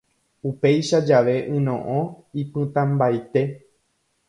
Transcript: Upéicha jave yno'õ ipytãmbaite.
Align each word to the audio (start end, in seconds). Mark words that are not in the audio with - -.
Upéicha 0.51 1.01
jave 1.09 1.35
yno'õ 1.59 1.99
ipytãmbaite. 2.47 3.41